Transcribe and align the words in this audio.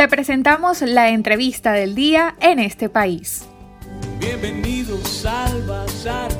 Te 0.00 0.08
presentamos 0.08 0.80
la 0.80 1.10
entrevista 1.10 1.72
del 1.72 1.94
día 1.94 2.34
en 2.40 2.58
este 2.58 2.88
país. 2.88 3.46
Bienvenidos 4.18 5.26
al 5.26 5.62
Bazar. 5.64 6.32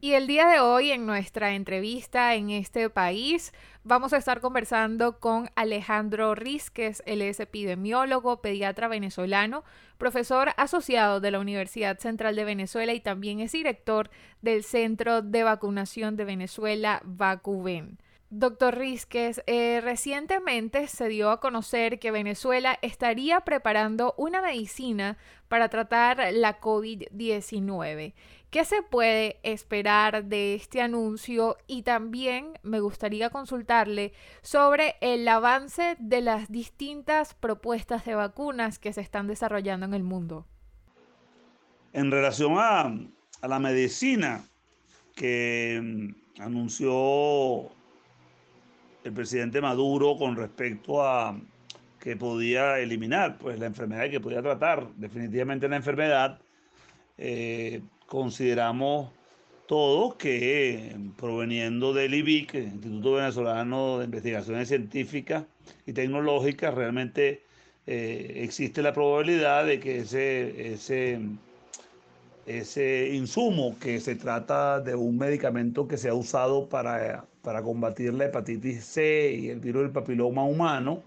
Y 0.00 0.14
el 0.14 0.26
día 0.26 0.48
de 0.48 0.58
hoy 0.58 0.90
en 0.90 1.06
nuestra 1.06 1.54
entrevista 1.54 2.34
en 2.34 2.50
este 2.50 2.90
país 2.90 3.52
vamos 3.84 4.12
a 4.12 4.16
estar 4.16 4.40
conversando 4.40 5.20
con 5.20 5.48
Alejandro 5.54 6.34
Rizquez, 6.34 7.04
él 7.06 7.22
es 7.22 7.38
epidemiólogo, 7.38 8.42
pediatra 8.42 8.88
venezolano, 8.88 9.62
profesor 9.96 10.48
asociado 10.56 11.20
de 11.20 11.30
la 11.30 11.38
Universidad 11.38 12.00
Central 12.00 12.34
de 12.34 12.44
Venezuela 12.44 12.94
y 12.94 13.00
también 13.00 13.38
es 13.38 13.52
director 13.52 14.10
del 14.42 14.64
Centro 14.64 15.22
de 15.22 15.44
Vacunación 15.44 16.16
de 16.16 16.24
Venezuela, 16.24 17.00
VacuVen. 17.04 18.00
Doctor 18.30 18.76
Rizquez, 18.76 19.42
eh, 19.46 19.80
recientemente 19.82 20.86
se 20.86 21.08
dio 21.08 21.30
a 21.30 21.40
conocer 21.40 21.98
que 21.98 22.10
Venezuela 22.10 22.78
estaría 22.82 23.40
preparando 23.40 24.14
una 24.18 24.42
medicina 24.42 25.16
para 25.48 25.70
tratar 25.70 26.34
la 26.34 26.60
COVID-19. 26.60 28.12
¿Qué 28.50 28.64
se 28.66 28.82
puede 28.82 29.40
esperar 29.42 30.24
de 30.24 30.54
este 30.54 30.82
anuncio? 30.82 31.56
Y 31.66 31.84
también 31.84 32.58
me 32.62 32.80
gustaría 32.80 33.30
consultarle 33.30 34.12
sobre 34.42 34.96
el 35.00 35.26
avance 35.26 35.96
de 35.98 36.20
las 36.20 36.50
distintas 36.50 37.32
propuestas 37.32 38.04
de 38.04 38.14
vacunas 38.14 38.78
que 38.78 38.92
se 38.92 39.00
están 39.00 39.26
desarrollando 39.26 39.86
en 39.86 39.94
el 39.94 40.02
mundo. 40.02 40.46
En 41.94 42.10
relación 42.10 42.56
a, 42.58 42.94
la 43.46 43.58
medicina 43.58 44.44
que 45.14 45.80
mm, 45.82 46.42
anunció 46.42 47.70
el 49.04 49.12
presidente 49.12 49.60
Maduro 49.60 50.16
con 50.16 50.36
respecto 50.36 51.02
a 51.02 51.38
que 51.98 52.16
podía 52.16 52.78
eliminar 52.78 53.38
pues, 53.38 53.58
la 53.58 53.66
enfermedad 53.66 54.04
y 54.04 54.10
que 54.10 54.20
podía 54.20 54.42
tratar. 54.42 54.88
Definitivamente 54.96 55.68
la 55.68 55.76
enfermedad, 55.76 56.38
eh, 57.16 57.82
consideramos 58.06 59.10
todos 59.66 60.14
que 60.14 60.96
proveniendo 61.18 61.92
del 61.92 62.14
IBIC, 62.14 62.54
Instituto 62.54 63.14
Venezolano 63.14 63.98
de 63.98 64.06
Investigaciones 64.06 64.68
Científicas 64.68 65.44
y 65.86 65.92
Tecnológicas, 65.92 66.74
realmente 66.74 67.42
eh, 67.86 68.42
existe 68.44 68.80
la 68.80 68.94
probabilidad 68.94 69.66
de 69.66 69.78
que 69.78 69.98
ese, 69.98 70.72
ese, 70.72 71.20
ese 72.46 73.10
insumo 73.12 73.76
que 73.78 74.00
se 74.00 74.14
trata 74.14 74.80
de 74.80 74.94
un 74.94 75.18
medicamento 75.18 75.86
que 75.86 75.98
se 75.98 76.08
ha 76.08 76.14
usado 76.14 76.68
para 76.68 77.26
para 77.48 77.62
combatir 77.62 78.12
la 78.12 78.26
hepatitis 78.26 78.84
C 78.84 79.34
y 79.34 79.48
el 79.48 79.58
virus 79.58 79.84
del 79.84 79.90
papiloma 79.90 80.44
humano, 80.44 81.02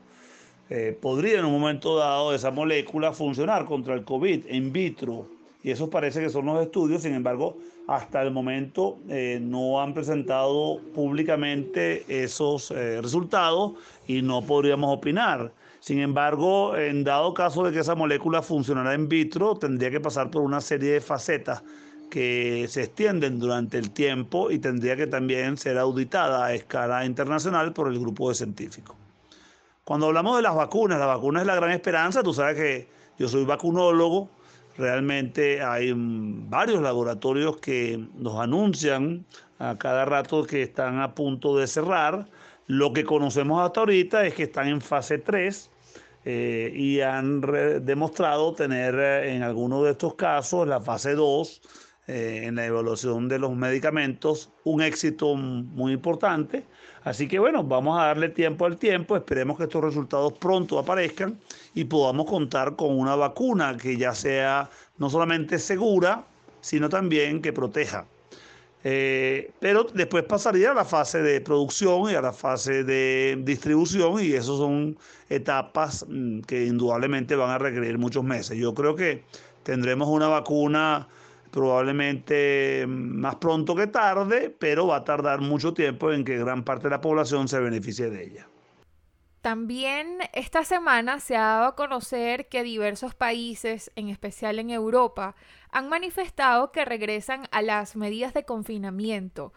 eh, 0.71 0.97
podría 0.99 1.37
en 1.37 1.45
un 1.45 1.51
momento 1.51 1.95
dado 1.97 2.33
esa 2.33 2.49
molécula 2.49 3.13
funcionar 3.13 3.65
contra 3.65 3.93
el 3.93 4.03
COVID 4.03 4.47
in 4.49 4.73
vitro. 4.73 5.27
Y 5.61 5.69
eso 5.69 5.91
parece 5.91 6.19
que 6.19 6.31
son 6.31 6.47
los 6.47 6.59
estudios, 6.59 7.03
sin 7.03 7.13
embargo, 7.13 7.59
hasta 7.87 8.23
el 8.23 8.31
momento 8.31 8.97
eh, 9.07 9.37
no 9.39 9.79
han 9.79 9.93
presentado 9.93 10.79
públicamente 10.95 12.05
esos 12.07 12.71
eh, 12.71 12.99
resultados 13.03 13.73
y 14.07 14.23
no 14.23 14.41
podríamos 14.41 14.97
opinar. 14.97 15.51
Sin 15.79 15.99
embargo, 15.99 16.75
en 16.75 17.03
dado 17.03 17.35
caso 17.35 17.63
de 17.65 17.71
que 17.71 17.81
esa 17.81 17.93
molécula 17.93 18.41
funcionara 18.41 18.95
in 18.95 19.07
vitro, 19.07 19.53
tendría 19.57 19.91
que 19.91 19.99
pasar 19.99 20.31
por 20.31 20.41
una 20.41 20.59
serie 20.59 20.93
de 20.93 21.01
facetas 21.01 21.61
que 22.11 22.67
se 22.69 22.83
extienden 22.83 23.39
durante 23.39 23.79
el 23.79 23.89
tiempo 23.89 24.51
y 24.51 24.59
tendría 24.59 24.95
que 24.95 25.07
también 25.07 25.57
ser 25.57 25.79
auditada 25.79 26.45
a 26.45 26.53
escala 26.53 27.05
internacional 27.05 27.73
por 27.73 27.87
el 27.87 27.99
grupo 27.99 28.29
de 28.29 28.35
científicos. 28.35 28.95
Cuando 29.83 30.07
hablamos 30.07 30.35
de 30.35 30.43
las 30.43 30.53
vacunas, 30.53 30.99
la 30.99 31.07
vacuna 31.07 31.41
es 31.41 31.47
la 31.47 31.55
gran 31.55 31.71
esperanza, 31.71 32.21
tú 32.21 32.33
sabes 32.33 32.55
que 32.55 32.87
yo 33.17 33.27
soy 33.27 33.45
vacunólogo, 33.45 34.29
realmente 34.77 35.61
hay 35.63 35.93
varios 35.95 36.81
laboratorios 36.81 37.57
que 37.57 38.05
nos 38.15 38.39
anuncian 38.39 39.25
a 39.57 39.77
cada 39.77 40.05
rato 40.05 40.43
que 40.43 40.61
están 40.61 40.99
a 40.99 41.15
punto 41.15 41.57
de 41.57 41.67
cerrar. 41.67 42.27
Lo 42.67 42.93
que 42.93 43.03
conocemos 43.03 43.63
hasta 43.63 43.79
ahorita 43.79 44.25
es 44.25 44.33
que 44.33 44.43
están 44.43 44.67
en 44.67 44.81
fase 44.81 45.17
3 45.17 45.69
eh, 46.25 46.71
y 46.75 47.01
han 47.01 47.41
demostrado 47.85 48.53
tener 48.53 48.95
eh, 48.95 49.35
en 49.35 49.43
algunos 49.43 49.83
de 49.83 49.91
estos 49.91 50.15
casos 50.15 50.67
la 50.67 50.79
fase 50.79 51.15
2 51.15 51.61
eh, 52.07 52.41
en 52.45 52.55
la 52.55 52.65
evaluación 52.65 53.27
de 53.27 53.39
los 53.39 53.55
medicamentos, 53.55 54.49
un 54.63 54.81
éxito 54.81 55.35
muy 55.35 55.93
importante. 55.93 56.65
Así 57.03 57.27
que 57.27 57.39
bueno, 57.39 57.63
vamos 57.63 57.99
a 57.99 58.07
darle 58.07 58.29
tiempo 58.29 58.65
al 58.65 58.77
tiempo, 58.77 59.15
esperemos 59.15 59.57
que 59.57 59.63
estos 59.63 59.83
resultados 59.83 60.33
pronto 60.33 60.79
aparezcan 60.79 61.39
y 61.73 61.83
podamos 61.85 62.25
contar 62.25 62.75
con 62.75 62.97
una 62.97 63.15
vacuna 63.15 63.77
que 63.77 63.97
ya 63.97 64.13
sea 64.13 64.69
no 64.97 65.09
solamente 65.09 65.57
segura, 65.59 66.25
sino 66.61 66.89
también 66.89 67.41
que 67.41 67.53
proteja. 67.53 68.05
Eh, 68.83 69.51
pero 69.59 69.83
después 69.83 70.23
pasaría 70.23 70.71
a 70.71 70.73
la 70.73 70.85
fase 70.85 71.21
de 71.21 71.39
producción 71.41 72.09
y 72.09 72.15
a 72.15 72.21
la 72.21 72.33
fase 72.33 72.83
de 72.83 73.39
distribución 73.43 74.23
y 74.23 74.31
esas 74.31 74.57
son 74.57 74.97
etapas 75.29 76.03
mm, 76.07 76.41
que 76.41 76.65
indudablemente 76.65 77.35
van 77.35 77.51
a 77.51 77.57
requerir 77.59 77.99
muchos 77.99 78.23
meses. 78.23 78.57
Yo 78.57 78.73
creo 78.73 78.95
que 78.95 79.23
tendremos 79.63 80.07
una 80.07 80.27
vacuna 80.27 81.07
probablemente 81.51 82.85
más 82.87 83.35
pronto 83.35 83.75
que 83.75 83.87
tarde, 83.87 84.49
pero 84.49 84.87
va 84.87 84.97
a 84.97 85.03
tardar 85.03 85.41
mucho 85.41 85.73
tiempo 85.73 86.11
en 86.11 86.23
que 86.23 86.37
gran 86.37 86.63
parte 86.63 86.85
de 86.85 86.91
la 86.91 87.01
población 87.01 87.47
se 87.47 87.59
beneficie 87.59 88.09
de 88.09 88.23
ella. 88.23 88.47
También 89.41 90.19
esta 90.33 90.63
semana 90.63 91.19
se 91.19 91.35
ha 91.35 91.41
dado 91.41 91.65
a 91.65 91.75
conocer 91.75 92.47
que 92.47 92.61
diversos 92.61 93.15
países, 93.15 93.91
en 93.95 94.09
especial 94.09 94.59
en 94.59 94.69
Europa, 94.69 95.35
han 95.71 95.89
manifestado 95.89 96.71
que 96.71 96.85
regresan 96.85 97.47
a 97.51 97.63
las 97.63 97.95
medidas 97.95 98.35
de 98.35 98.45
confinamiento. 98.45 99.51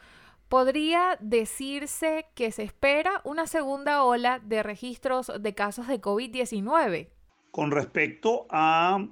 ¿Podría 0.49 1.19
decirse 1.21 2.27
que 2.35 2.51
se 2.51 2.63
espera 2.63 3.21
una 3.25 3.47
segunda 3.47 4.05
ola 4.05 4.39
de 4.39 4.63
registros 4.63 5.31
de 5.39 5.55
casos 5.55 5.87
de 5.87 6.01
COVID-19? 6.01 7.09
Con 7.51 7.71
respecto 7.71 8.47
a 8.51 9.07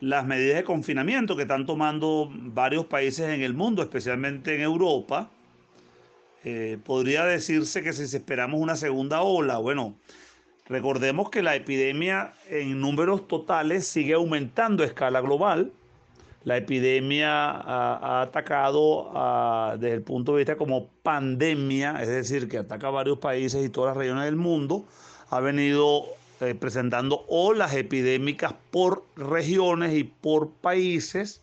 las 0.00 0.26
medidas 0.26 0.56
de 0.56 0.64
confinamiento 0.64 1.36
que 1.36 1.42
están 1.42 1.66
tomando 1.66 2.30
varios 2.32 2.86
países 2.86 3.28
en 3.30 3.42
el 3.42 3.54
mundo, 3.54 3.82
especialmente 3.82 4.54
en 4.54 4.60
Europa, 4.60 5.30
eh, 6.44 6.78
podría 6.84 7.24
decirse 7.24 7.82
que 7.82 7.92
si 7.92 8.04
esperamos 8.04 8.60
una 8.60 8.76
segunda 8.76 9.22
ola, 9.22 9.58
bueno, 9.58 9.96
recordemos 10.66 11.30
que 11.30 11.42
la 11.42 11.56
epidemia 11.56 12.34
en 12.48 12.80
números 12.80 13.26
totales 13.26 13.86
sigue 13.86 14.14
aumentando 14.14 14.84
a 14.84 14.86
escala 14.86 15.20
global. 15.20 15.72
La 16.44 16.56
epidemia 16.56 17.50
ha, 17.50 18.22
atacado 18.22 19.10
desde 19.78 19.96
el 19.96 20.02
punto 20.02 20.32
de 20.32 20.38
vista 20.38 20.56
como 20.56 20.86
pandemia, 21.02 22.00
es 22.00 22.08
decir, 22.08 22.48
que 22.48 22.58
ataca 22.58 22.86
a 22.86 22.90
varios 22.90 23.18
países 23.18 23.66
y 23.66 23.68
todas 23.68 23.90
las 23.90 23.96
regiones 23.98 24.24
del 24.24 24.36
mundo, 24.36 24.86
ha 25.30 25.40
venido 25.40 26.04
eh, 26.40 26.54
presentando 26.54 27.24
olas 27.26 27.74
epidémicas 27.74 28.54
por 28.70 29.04
regiones 29.16 29.92
y 29.94 30.04
por 30.04 30.50
países. 30.50 31.42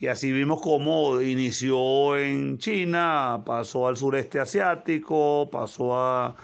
Y 0.00 0.08
así 0.08 0.32
vimos 0.32 0.60
cómo 0.60 1.20
inició 1.20 2.16
en 2.16 2.58
China, 2.58 3.42
pasó 3.46 3.86
al 3.86 3.96
sureste 3.96 4.40
asiático, 4.40 5.48
pasó 5.52 5.96
a, 5.96 6.34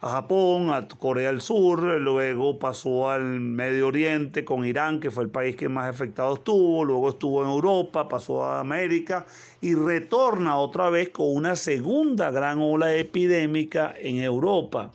a, 0.00 0.08
Japón, 0.10 0.70
a 0.70 0.86
Corea 0.88 1.28
del 1.28 1.40
Sur, 1.40 1.82
luego 1.82 2.58
pasó 2.58 3.10
al 3.10 3.22
Medio 3.40 3.88
Oriente 3.88 4.44
con 4.44 4.66
Irán, 4.66 5.00
que 5.00 5.10
fue 5.10 5.24
el 5.24 5.30
país 5.30 5.56
que 5.56 5.70
más 5.70 5.88
afectado 5.88 6.34
estuvo, 6.34 6.84
luego 6.84 7.08
estuvo 7.10 7.42
en 7.42 7.48
Europa, 7.50 8.08
pasó 8.08 8.44
a 8.44 8.60
América 8.60 9.24
y 9.62 9.74
retorna 9.74 10.58
otra 10.58 10.90
vez 10.90 11.08
con 11.10 11.34
una 11.34 11.56
segunda 11.56 12.30
gran 12.30 12.58
ola 12.60 12.94
epidémica 12.94 13.94
en 13.98 14.16
Europa 14.22 14.90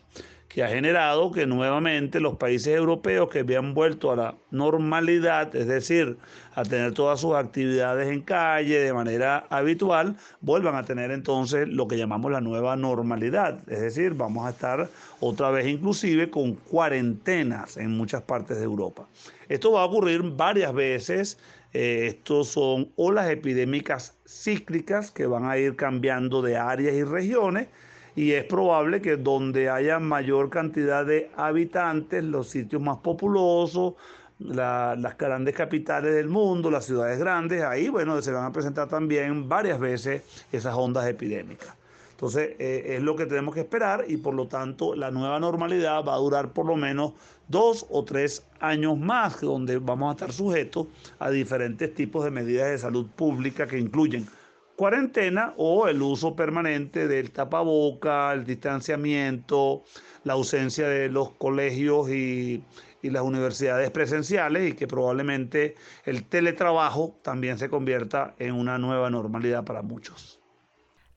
que 0.54 0.64
ha 0.64 0.68
generado 0.68 1.32
que 1.32 1.46
nuevamente 1.46 2.20
los 2.20 2.36
países 2.36 2.76
europeos 2.76 3.30
que 3.30 3.40
habían 3.40 3.74
vuelto 3.74 4.12
a 4.12 4.16
la 4.18 4.36
normalidad, 4.52 5.56
es 5.56 5.68
decir, 5.68 6.18
a 6.56 6.64
tener 6.64 6.94
todas 6.94 7.22
sus 7.22 7.36
actividades 7.36 8.10
en 8.10 8.22
calle 8.22 8.80
de 8.80 8.94
manera 8.94 9.46
habitual, 9.50 10.18
vuelvan 10.42 10.76
a 10.76 10.84
tener 10.84 11.12
entonces 11.12 11.70
lo 11.70 11.88
que 11.88 11.98
llamamos 11.98 12.34
la 12.34 12.42
nueva 12.42 12.76
normalidad. 12.76 13.60
Es 13.70 13.80
decir, 13.80 14.14
vamos 14.14 14.46
a 14.46 14.50
estar 14.50 14.90
otra 15.22 15.52
vez 15.52 15.68
inclusive 15.68 16.30
con 16.30 16.56
cuarentenas 16.56 17.78
en 17.78 17.92
muchas 17.96 18.24
partes 18.24 18.58
de 18.58 18.66
Europa. 18.66 19.08
Esto 19.48 19.72
va 19.72 19.84
a 19.84 19.86
ocurrir 19.86 20.22
varias 20.22 20.74
veces. 20.74 21.40
Eh, 21.74 22.08
estos 22.08 22.50
son 22.50 22.92
olas 22.98 23.30
epidémicas 23.30 24.18
cíclicas 24.28 25.12
que 25.12 25.26
van 25.26 25.46
a 25.46 25.58
ir 25.58 25.78
cambiando 25.78 26.42
de 26.42 26.58
áreas 26.58 26.94
y 26.94 27.04
regiones 27.06 27.70
y 28.16 28.32
es 28.32 28.44
probable 28.46 29.02
que 29.02 29.18
donde 29.18 29.70
haya 29.70 30.00
mayor 30.00 30.50
cantidad 30.50 31.06
de 31.06 31.32
habitantes, 31.36 32.24
los 32.24 32.50
sitios 32.50 32.82
más 32.82 32.98
populosos, 32.98 33.94
las 34.40 35.18
grandes 35.18 35.56
capitales 35.56 36.14
del 36.16 36.28
mundo, 36.28 36.72
las 36.72 36.86
ciudades 36.86 37.20
grandes, 37.20 37.62
ahí 37.64 37.90
bueno, 37.90 38.22
se 38.22 38.32
van 38.32 38.46
a 38.46 38.52
presentar 38.52 38.88
también 38.88 39.48
varias 39.48 39.80
veces 39.80 40.24
esas 40.52 40.76
ondas 40.76 41.08
epidémicas. 41.08 41.76
Entonces, 42.12 42.56
eh, 42.60 42.98
es 42.98 43.02
lo 43.02 43.16
que 43.16 43.26
tenemos 43.26 43.54
que 43.56 43.62
esperar 43.62 44.06
y 44.08 44.18
por 44.18 44.36
lo 44.36 44.48
tanto 44.48 44.96
la 44.96 45.10
nueva 45.10 45.40
normalidad 45.40 46.04
va 46.06 46.14
a 46.14 46.18
durar 46.18 46.50
por 46.54 46.68
lo 46.68 46.76
menos 46.76 47.14
dos 47.48 47.86
o 47.90 48.04
tres 48.04 48.46
años 48.60 48.98
más, 48.98 49.42
donde 49.42 49.80
vamos 49.80 50.10
a 50.10 50.14
estar 50.14 50.32
sujetos 50.32 50.88
a 51.18 51.30
diferentes 51.30 51.94
tipos 51.94 52.24
de 52.24 52.32
medidas 52.32 52.70
de 52.70 52.78
salud 52.78 53.08
pública 53.08 53.66
que 53.66 53.80
incluyen 53.80 54.28
cuarentena 54.76 55.54
o 55.58 55.88
el 55.88 56.02
uso 56.02 56.36
permanente 56.36 57.08
del 57.08 57.32
tapaboca, 57.32 58.34
el 58.34 58.46
distanciamiento, 58.46 59.84
la 60.24 60.34
ausencia 60.34 60.88
de 60.88 61.10
los 61.10 61.32
colegios 61.32 62.10
y, 62.10 62.64
y 63.02 63.10
las 63.10 63.24
universidades 63.24 63.90
presenciales 63.92 64.72
y 64.72 64.76
que 64.76 64.88
probablemente 64.88 65.76
el 66.06 66.26
teletrabajo 66.26 67.16
también 67.22 67.58
se 67.58 67.70
convierta 67.70 68.36
en 68.40 68.54
una 68.54 68.78
nueva 68.78 69.10
normalidad 69.10 69.64
para 69.64 69.82
muchos. 69.82 70.42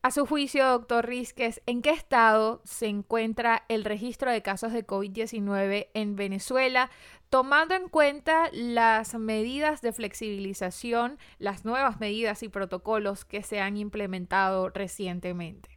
A 0.02 0.10
su 0.10 0.26
juicio, 0.26 0.66
doctor 0.66 1.06
Rizquez, 1.06 1.62
¿en 1.64 1.80
qué 1.80 1.88
estado 1.88 2.60
se 2.64 2.88
encuentra 2.88 3.64
el 3.68 3.84
registro 3.84 4.30
de 4.30 4.42
casos 4.42 4.74
de 4.74 4.86
COVID-19 4.86 5.88
en 5.94 6.14
Venezuela, 6.14 6.90
tomando 7.34 7.74
en 7.74 7.88
cuenta 7.88 8.48
las 8.52 9.16
medidas 9.16 9.82
de 9.82 9.92
flexibilización, 9.92 11.18
las 11.40 11.64
nuevas 11.64 11.98
medidas 11.98 12.44
y 12.44 12.48
protocolos 12.48 13.24
que 13.24 13.42
se 13.42 13.58
han 13.58 13.76
implementado 13.76 14.68
recientemente? 14.68 15.68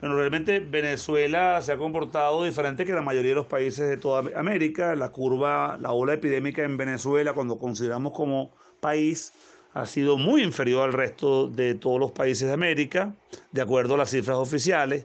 Bueno, 0.00 0.14
realmente 0.14 0.60
Venezuela 0.60 1.60
se 1.60 1.72
ha 1.72 1.76
comportado 1.76 2.44
diferente 2.44 2.86
que 2.86 2.92
la 2.92 3.02
mayoría 3.02 3.30
de 3.30 3.34
los 3.34 3.46
países 3.46 3.88
de 3.88 3.96
toda 3.96 4.30
América. 4.38 4.94
La 4.94 5.08
curva, 5.08 5.76
la 5.80 5.90
ola 5.90 6.14
epidémica 6.14 6.62
en 6.62 6.76
Venezuela, 6.76 7.32
cuando 7.32 7.58
consideramos 7.58 8.12
como 8.12 8.52
país, 8.78 9.32
ha 9.74 9.86
sido 9.86 10.18
muy 10.18 10.44
inferior 10.44 10.84
al 10.84 10.92
resto 10.92 11.48
de 11.48 11.74
todos 11.74 11.98
los 11.98 12.12
países 12.12 12.46
de 12.46 12.54
América, 12.54 13.12
de 13.50 13.60
acuerdo 13.60 13.94
a 13.94 13.98
las 13.98 14.10
cifras 14.10 14.36
oficiales. 14.36 15.04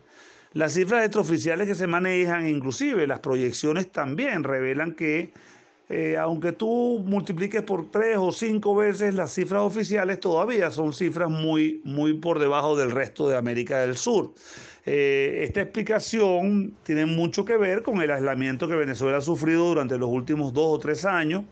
Las 0.53 0.73
cifras 0.73 1.03
extraoficiales 1.03 1.67
que 1.67 1.75
se 1.75 1.88
manejan, 1.88 2.47
inclusive 2.47 3.07
las 3.07 3.19
proyecciones 3.19 3.91
también 3.91 4.44
revelan 4.44 4.94
que 4.94 5.33
eh, 5.89 6.17
aunque 6.17 6.51
tú 6.51 7.03
multipliques 7.05 7.61
por 7.61 7.91
tres 7.91 8.17
o 8.17 8.31
cinco 8.31 8.75
veces 8.75 9.13
las 9.13 9.33
cifras 9.33 9.61
oficiales, 9.61 10.19
todavía 10.19 10.71
son 10.71 10.93
cifras 10.93 11.29
muy, 11.29 11.81
muy 11.83 12.13
por 12.13 12.39
debajo 12.39 12.75
del 12.75 12.91
resto 12.91 13.29
de 13.29 13.37
América 13.37 13.79
del 13.81 13.95
Sur. 13.95 14.33
Eh, 14.87 15.43
esta 15.43 15.61
explicación 15.61 16.75
tiene 16.83 17.05
mucho 17.05 17.45
que 17.45 17.57
ver 17.57 17.83
con 17.83 18.01
el 18.01 18.11
aislamiento 18.11 18.67
que 18.67 18.75
Venezuela 18.75 19.17
ha 19.17 19.21
sufrido 19.21 19.65
durante 19.65 19.97
los 19.97 20.09
últimos 20.09 20.53
dos 20.53 20.77
o 20.77 20.79
tres 20.79 21.05
años 21.05 21.43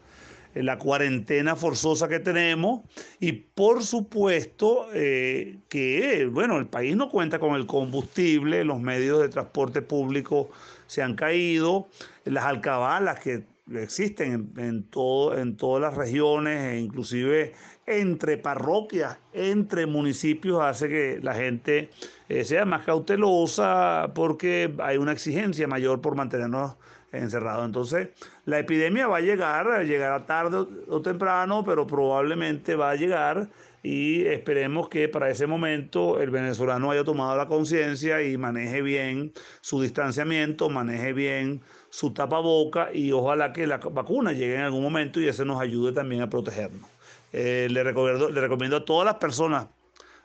la 0.55 0.77
cuarentena 0.77 1.55
forzosa 1.55 2.07
que 2.07 2.19
tenemos 2.19 2.81
y 3.19 3.31
por 3.31 3.83
supuesto 3.83 4.87
eh, 4.93 5.57
que, 5.67 6.29
bueno, 6.31 6.57
el 6.57 6.67
país 6.67 6.95
no 6.95 7.09
cuenta 7.09 7.39
con 7.39 7.55
el 7.55 7.65
combustible, 7.65 8.63
los 8.63 8.79
medios 8.79 9.21
de 9.21 9.29
transporte 9.29 9.81
público 9.81 10.51
se 10.85 11.01
han 11.01 11.15
caído, 11.15 11.87
las 12.25 12.45
alcabalas 12.45 13.19
que 13.19 13.43
existen 13.71 14.53
en, 14.57 14.83
todo, 14.83 15.37
en 15.37 15.55
todas 15.57 15.81
las 15.81 15.95
regiones 15.95 16.73
e 16.73 16.79
inclusive 16.79 17.53
entre 17.85 18.37
parroquias, 18.37 19.17
entre 19.33 19.85
municipios, 19.85 20.61
hace 20.61 20.87
que 20.87 21.19
la 21.21 21.33
gente 21.33 21.89
eh, 22.29 22.45
sea 22.45 22.65
más 22.65 22.85
cautelosa 22.85 24.11
porque 24.15 24.73
hay 24.79 24.97
una 24.97 25.11
exigencia 25.11 25.67
mayor 25.67 26.01
por 26.01 26.15
mantenernos 26.15 26.75
encerrado. 27.13 27.63
Entonces, 27.63 28.09
la 28.45 28.59
epidemia 28.59 29.07
va 29.07 29.17
a 29.17 29.21
llegar, 29.21 29.85
llegará 29.85 30.25
tarde 30.25 30.65
o 30.87 31.01
temprano, 31.01 31.63
pero 31.63 31.87
probablemente 31.87 32.75
va 32.75 32.91
a 32.91 32.95
llegar 32.95 33.49
y 33.83 34.25
esperemos 34.25 34.87
que 34.87 35.09
para 35.09 35.29
ese 35.29 35.45
momento 35.45 36.21
el 36.21 36.29
venezolano 36.29 36.91
haya 36.91 37.03
tomado 37.03 37.35
la 37.35 37.47
conciencia 37.47 38.23
y 38.23 38.37
maneje 38.37 38.81
bien 38.81 39.33
su 39.61 39.81
distanciamiento, 39.81 40.69
maneje 40.69 41.11
bien 41.13 41.61
su 41.89 42.11
tapaboca 42.11 42.93
y 42.93 43.11
ojalá 43.11 43.51
que 43.51 43.67
la 43.67 43.77
vacuna 43.77 44.31
llegue 44.31 44.55
en 44.55 44.61
algún 44.61 44.81
momento 44.81 45.19
y 45.19 45.27
eso 45.27 45.43
nos 45.45 45.61
ayude 45.61 45.91
también 45.91 46.21
a 46.21 46.29
protegernos. 46.29 46.89
Eh, 47.33 47.67
le, 47.69 47.83
recomiendo, 47.83 48.29
le 48.29 48.41
recomiendo 48.41 48.77
a 48.77 48.85
todas 48.85 49.05
las 49.05 49.15
personas 49.15 49.67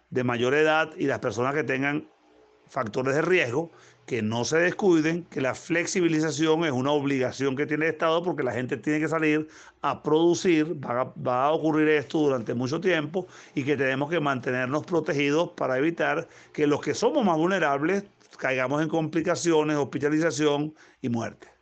de 0.09 0.25
mayor 0.25 0.55
edad 0.55 0.91
y 0.97 1.07
las 1.07 1.19
personas 1.19 1.55
que 1.55 1.65
tengan 1.65 2.09
factores 2.69 3.15
de 3.15 3.23
riesgo 3.23 3.71
que 4.07 4.23
no 4.23 4.45
se 4.45 4.59
descuiden, 4.59 5.25
que 5.25 5.43
la 5.43 5.55
flexibilización 5.55 6.65
es 6.65 6.73
una 6.73 6.93
obligación 6.93 7.55
que 7.57 7.67
tiene 7.67 7.85
el 7.85 7.93
Estado 7.93 8.23
porque 8.23 8.43
la 8.43 8.53
gente 8.53 8.79
tiene 8.79 9.01
que 9.01 9.09
salir 9.09 9.49
a 9.83 10.03
producir, 10.03 10.75
va 10.83 11.45
a, 11.45 11.53
ocurrir 11.53 11.89
esto 11.89 12.19
durante 12.19 12.55
mucho 12.55 12.81
tiempo 12.81 13.27
y 13.55 13.65
que 13.65 13.77
tenemos 13.77 14.09
que 14.09 14.19
mantenernos 14.19 14.85
protegidos 14.87 15.51
para 15.51 15.77
evitar 15.77 16.27
que 16.55 16.67
los 16.67 16.81
que 16.81 16.95
somos 16.95 17.23
más 17.25 17.37
vulnerables 17.37 18.05
caigamos 18.39 18.83
en 18.83 18.89
complicaciones, 18.89 19.77
hospitalización 19.77 20.75
y 21.03 21.11
muerte. 21.11 21.58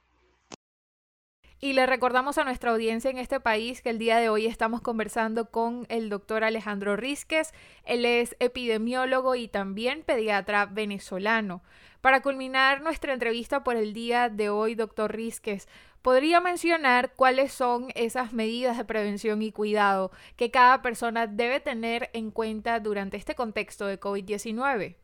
Y 1.67 1.73
le 1.73 1.85
recordamos 1.85 2.39
a 2.39 2.45
nuestra 2.45 2.71
audiencia 2.71 3.11
en 3.11 3.19
este 3.19 3.41
país 3.41 3.83
que 3.83 3.91
el 3.91 3.99
día 3.99 4.19
de 4.19 4.29
hoy 4.29 4.47
estamos 4.47 4.83
conversando 4.83 5.51
con 5.51 5.85
el 5.89 6.09
doctor 6.11 6.45
Alejandro 6.45 6.95
Rizquez. 6.95 7.53
Él 7.85 8.05
es 8.05 8.37
epidemiólogo 8.39 9.35
y 9.35 9.49
también 9.49 10.05
pediatra 10.05 10.67
venezolano. 10.67 11.65
Para 12.01 12.23
culminar 12.23 12.83
nuestra 12.83 13.13
entrevista 13.13 13.65
por 13.65 13.75
el 13.75 13.95
día 13.95 14.29
de 14.29 14.49
hoy, 14.49 14.77
doctor 14.77 15.13
Rizquez, 15.13 15.67
¿podría 16.03 16.41
mencionar 16.41 17.15
cuáles 17.17 17.53
son 17.53 17.89
esas 17.97 18.33
medidas 18.33 18.77
de 18.77 18.85
prevención 18.85 19.43
y 19.43 19.51
cuidado 19.51 20.13
que 20.37 20.53
cada 20.53 20.83
persona 20.83 21.27
debe 21.27 21.59
tener 21.59 22.11
en 22.13 22.31
cuenta 22.31 22.79
durante 22.79 23.17
este 23.17 23.35
contexto 23.35 23.87
de 23.87 23.99
COVID-19? 23.99 24.95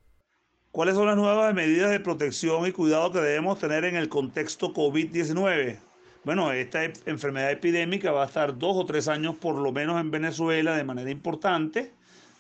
¿Cuáles 0.70 0.94
son 0.94 1.08
las 1.08 1.16
nuevas 1.16 1.52
medidas 1.54 1.90
de 1.90 1.98
protección 1.98 2.64
y 2.68 2.70
cuidado 2.70 3.10
que 3.10 3.18
debemos 3.18 3.58
tener 3.58 3.84
en 3.84 3.96
el 3.96 4.08
contexto 4.08 4.72
COVID-19? 4.72 5.80
Bueno, 6.24 6.52
esta 6.52 6.84
enfermedad 6.84 7.50
epidémica 7.50 8.12
va 8.12 8.22
a 8.22 8.26
estar 8.26 8.56
dos 8.56 8.76
o 8.76 8.86
tres 8.86 9.08
años 9.08 9.36
por 9.36 9.56
lo 9.56 9.72
menos 9.72 10.00
en 10.00 10.10
Venezuela 10.10 10.76
de 10.76 10.84
manera 10.84 11.10
importante 11.10 11.92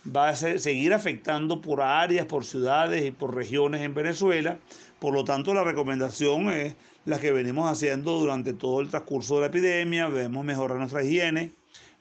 va 0.04 0.30
a 0.30 0.36
seguir 0.36 0.92
afectando 0.92 1.60
por 1.60 1.80
áreas, 1.80 2.26
por 2.26 2.44
ciudades 2.44 3.04
y 3.04 3.10
por 3.10 3.34
regiones 3.34 3.82
en 3.82 3.94
Venezuela. 3.94 4.58
Por 4.98 5.14
lo 5.14 5.24
tanto, 5.24 5.54
la 5.54 5.64
recomendación 5.64 6.50
es 6.50 6.74
la 7.04 7.20
que 7.20 7.32
venimos 7.32 7.70
haciendo 7.70 8.18
durante 8.18 8.52
todo 8.52 8.80
el 8.80 8.88
transcurso 8.88 9.36
de 9.36 9.40
la 9.42 9.46
epidemia. 9.48 10.08
Debemos 10.08 10.44
mejorar 10.44 10.78
nuestra 10.78 11.04
higiene, 11.04 11.52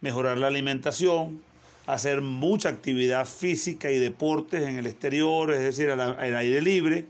mejorar 0.02 0.38
la 0.38 0.48
alimentación, 0.48 1.42
hacer 1.86 2.22
mucha 2.22 2.70
actividad 2.70 3.26
física 3.26 3.92
y 3.92 4.00
deportes 4.00 4.64
en 4.64 4.78
el 4.78 4.88
exterior, 4.88 5.52
es 5.52 5.62
decir, 5.62 5.90
al 5.90 6.36
aire 6.36 6.62
libre, 6.62 7.08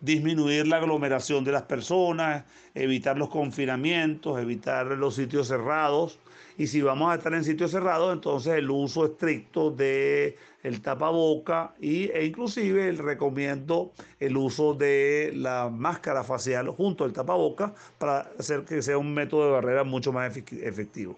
disminuir 0.00 0.66
la 0.66 0.76
aglomeración 0.76 1.44
de 1.44 1.52
las 1.52 1.62
personas, 1.62 2.44
evitar 2.74 3.18
los 3.18 3.28
confinamientos, 3.28 4.38
evitar 4.40 4.86
los 4.86 5.14
sitios 5.14 5.48
cerrados 5.48 6.18
y 6.58 6.66
si 6.66 6.82
vamos 6.82 7.12
a 7.12 7.14
estar 7.14 7.32
en 7.34 7.44
sitios 7.44 7.70
cerrados, 7.70 8.12
entonces 8.12 8.54
el 8.54 8.68
uso 8.68 9.06
estricto 9.06 9.70
de 9.70 10.36
el 10.64 10.82
tapaboca 10.82 11.72
y, 11.80 12.10
e 12.10 12.26
inclusive 12.26 12.88
el 12.88 12.98
recomiendo 12.98 13.92
el 14.18 14.36
uso 14.36 14.74
de 14.74 15.32
la 15.36 15.70
máscara 15.70 16.24
facial 16.24 16.68
junto 16.70 17.04
al 17.04 17.12
tapaboca 17.12 17.72
para 17.98 18.28
hacer 18.38 18.64
que 18.64 18.82
sea 18.82 18.98
un 18.98 19.14
método 19.14 19.46
de 19.46 19.52
barrera 19.52 19.84
mucho 19.84 20.12
más 20.12 20.36
efectivo. 20.36 21.16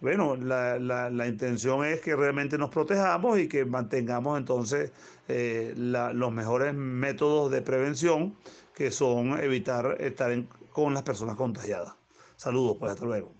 Bueno, 0.00 0.36
la, 0.36 0.78
la, 0.78 1.26
intención 1.26 1.84
es 1.84 2.00
que 2.00 2.14
realmente 2.14 2.58
nos 2.58 2.68
protejamos 2.68 3.38
y 3.38 3.48
que 3.48 3.64
mantengamos 3.64 4.36
entonces 4.36 4.92
eh, 5.28 5.74
los 5.76 6.32
mejores 6.32 6.74
métodos 6.74 7.50
de 7.50 7.62
prevención, 7.62 8.36
que 8.74 8.90
son 8.90 9.38
evitar 9.40 9.96
estar 10.00 10.32
con 10.70 10.94
las 10.94 11.02
personas 11.02 11.36
contagiadas. 11.36 11.94
Saludos, 12.36 12.76
pues 12.78 12.92
hasta 12.92 13.06
luego. 13.06 13.32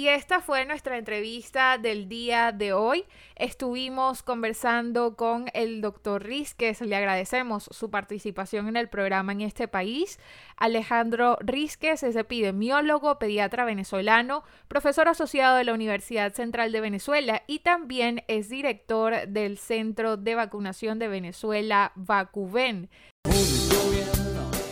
Y 0.00 0.08
esta 0.08 0.40
fue 0.40 0.64
nuestra 0.64 0.96
entrevista 0.96 1.76
del 1.76 2.08
día 2.08 2.52
de 2.52 2.72
hoy. 2.72 3.04
Estuvimos 3.36 4.22
conversando 4.22 5.14
con 5.14 5.50
el 5.52 5.82
doctor 5.82 6.22
Rizquez, 6.22 6.80
le 6.80 6.96
agradecemos 6.96 7.68
su 7.70 7.90
participación 7.90 8.66
en 8.66 8.78
el 8.78 8.88
programa 8.88 9.32
en 9.32 9.42
este 9.42 9.68
país. 9.68 10.18
Alejandro 10.56 11.36
Rizquez 11.40 12.02
es 12.02 12.16
epidemiólogo, 12.16 13.18
pediatra 13.18 13.66
venezolano, 13.66 14.42
profesor 14.68 15.06
asociado 15.06 15.58
de 15.58 15.64
la 15.64 15.74
Universidad 15.74 16.32
Central 16.32 16.72
de 16.72 16.80
Venezuela 16.80 17.42
y 17.46 17.58
también 17.58 18.24
es 18.26 18.48
director 18.48 19.28
del 19.28 19.58
Centro 19.58 20.16
de 20.16 20.34
Vacunación 20.34 20.98
de 20.98 21.08
Venezuela, 21.08 21.92
VacuVen. 21.94 22.88